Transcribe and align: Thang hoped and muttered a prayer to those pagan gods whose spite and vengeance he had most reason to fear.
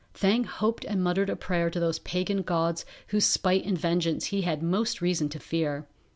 Thang 0.15 0.45
hoped 0.45 0.83
and 0.85 1.03
muttered 1.03 1.29
a 1.29 1.35
prayer 1.35 1.69
to 1.69 1.79
those 1.79 1.99
pagan 1.99 2.41
gods 2.41 2.85
whose 3.09 3.23
spite 3.23 3.65
and 3.67 3.77
vengeance 3.77 4.25
he 4.25 4.41
had 4.41 4.63
most 4.63 4.99
reason 4.99 5.29
to 5.29 5.39
fear. 5.39 5.85